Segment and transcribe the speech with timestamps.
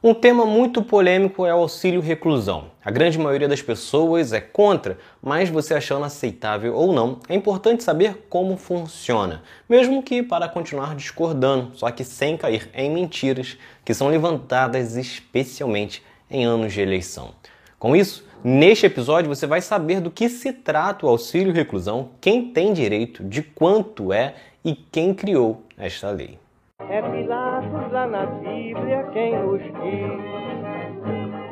[0.00, 2.70] Um tema muito polêmico é o auxílio reclusão.
[2.84, 7.82] A grande maioria das pessoas é contra, mas você achando aceitável ou não, é importante
[7.82, 13.92] saber como funciona, mesmo que para continuar discordando, só que sem cair em mentiras que
[13.92, 17.34] são levantadas especialmente em anos de eleição.
[17.76, 22.52] Com isso, neste episódio você vai saber do que se trata o auxílio reclusão, quem
[22.52, 26.38] tem direito, de quanto é e quem criou esta lei.
[26.80, 30.14] É Pilatos lá na Bíblia quem nos diz.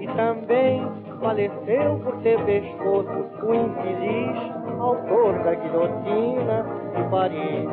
[0.00, 0.84] E também
[1.20, 3.08] faleceu por ter pescoço
[3.46, 7.68] o infeliz autor da guilhotina de Paris.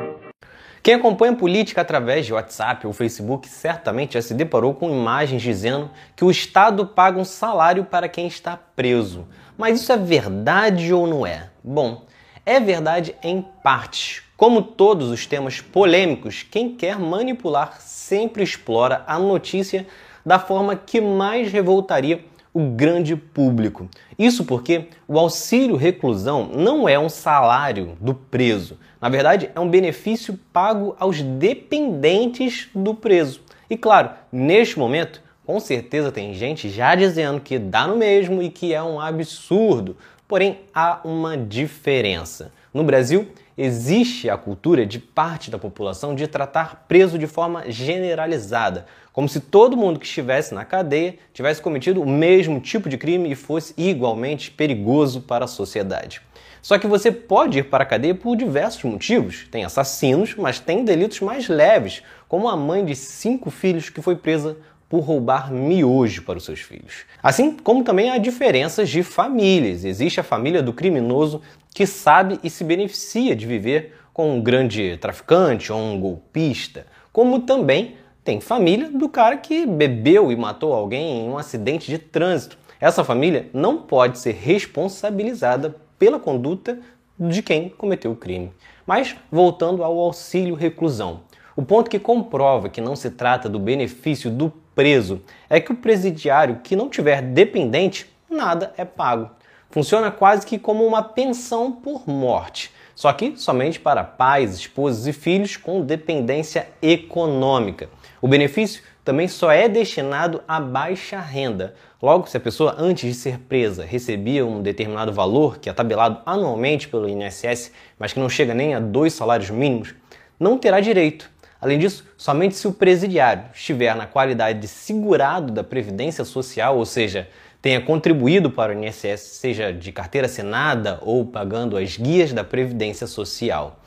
[0.80, 5.90] Quem acompanha política através de WhatsApp ou Facebook certamente já se deparou com imagens dizendo
[6.14, 9.26] que o Estado paga um salário para quem está preso.
[9.58, 11.50] Mas isso é verdade ou não é?
[11.64, 12.04] Bom,
[12.46, 14.29] é verdade em parte.
[14.40, 19.86] Como todos os temas polêmicos, quem quer manipular sempre explora a notícia
[20.24, 23.86] da forma que mais revoltaria o grande público.
[24.18, 28.78] Isso porque o auxílio reclusão não é um salário do preso.
[28.98, 33.42] Na verdade, é um benefício pago aos dependentes do preso.
[33.68, 38.48] E claro, neste momento, com certeza tem gente já dizendo que dá no mesmo e
[38.48, 39.98] que é um absurdo.
[40.26, 42.50] Porém, há uma diferença.
[42.72, 43.28] No Brasil,
[43.62, 49.38] existe a cultura de parte da população de tratar preso de forma generalizada, como se
[49.38, 53.74] todo mundo que estivesse na cadeia tivesse cometido o mesmo tipo de crime e fosse
[53.76, 56.22] igualmente perigoso para a sociedade.
[56.62, 59.46] Só que você pode ir para a cadeia por diversos motivos.
[59.50, 64.16] Tem assassinos, mas tem delitos mais leves, como a mãe de cinco filhos que foi
[64.16, 64.56] presa
[64.90, 67.04] por roubar miojo para os seus filhos.
[67.22, 69.84] Assim como também há diferenças de famílias.
[69.84, 71.40] Existe a família do criminoso
[71.72, 77.38] que sabe e se beneficia de viver com um grande traficante ou um golpista, como
[77.42, 77.94] também
[78.24, 82.58] tem família do cara que bebeu e matou alguém em um acidente de trânsito.
[82.80, 86.80] Essa família não pode ser responsabilizada pela conduta
[87.16, 88.50] de quem cometeu o crime.
[88.84, 91.20] Mas voltando ao auxílio reclusão.
[91.54, 95.76] O ponto que comprova que não se trata do benefício do preso é que o
[95.76, 99.30] presidiário que não tiver dependente, nada é pago.
[99.70, 105.12] Funciona quase que como uma pensão por morte, só que somente para pais, esposas e
[105.12, 107.88] filhos com dependência econômica.
[108.20, 111.74] O benefício também só é destinado a baixa renda.
[112.02, 116.20] Logo, se a pessoa antes de ser presa recebia um determinado valor que é tabelado
[116.26, 119.94] anualmente pelo INSS, mas que não chega nem a dois salários mínimos,
[120.38, 125.62] não terá direito Além disso, somente se o presidiário estiver na qualidade de segurado da
[125.62, 127.28] Previdência Social, ou seja,
[127.60, 133.06] tenha contribuído para o INSS, seja de carteira assinada ou pagando as guias da Previdência
[133.06, 133.78] Social.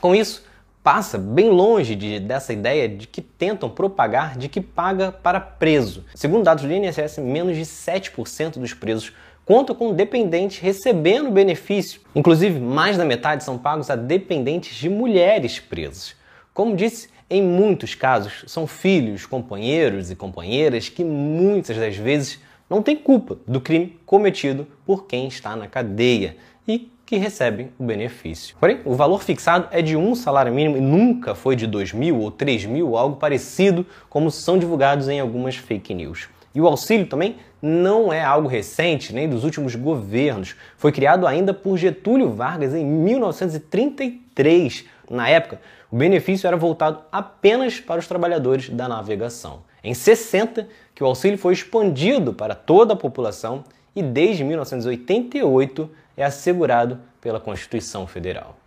[0.00, 0.44] Com isso,
[0.82, 6.04] passa bem longe de, dessa ideia de que tentam propagar de que paga para preso.
[6.14, 9.12] Segundo dados do INSS, menos de 7% dos presos
[9.44, 12.00] conta com dependentes recebendo benefício.
[12.14, 16.17] Inclusive, mais da metade são pagos a dependentes de mulheres presas.
[16.58, 22.82] Como disse, em muitos casos são filhos, companheiros e companheiras que muitas das vezes não
[22.82, 26.36] têm culpa do crime cometido por quem está na cadeia
[26.66, 28.56] e que recebem o benefício.
[28.58, 32.18] Porém, o valor fixado é de um salário mínimo e nunca foi de 2 mil
[32.18, 36.28] ou 3 mil, algo parecido como são divulgados em algumas fake news.
[36.52, 40.56] E o auxílio também não é algo recente, nem dos últimos governos.
[40.76, 44.97] Foi criado ainda por Getúlio Vargas em 1933.
[45.10, 45.60] Na época,
[45.90, 49.64] o benefício era voltado apenas para os trabalhadores da navegação.
[49.82, 53.64] Em 60, que o auxílio foi expandido para toda a população
[53.94, 58.58] e desde 1988 é assegurado pela Constituição Federal.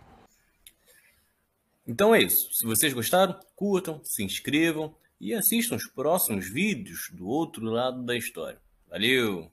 [1.86, 2.48] Então é isso.
[2.52, 8.16] Se vocês gostaram, curtam, se inscrevam e assistam os próximos vídeos do outro lado da
[8.16, 8.58] história.
[8.88, 9.50] Valeu!